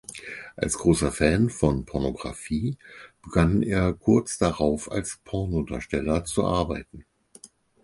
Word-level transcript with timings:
Als 0.55 0.79
großer 0.79 1.11
Fan 1.11 1.51
von 1.51 1.85
Pornografie 1.85 2.75
begann 3.21 3.61
er 3.61 3.93
kurz 3.93 4.39
darauf 4.39 4.91
als 4.91 5.19
Pornodarsteller 5.23 6.25
zu 6.25 6.43
arbeiten. 6.43 7.05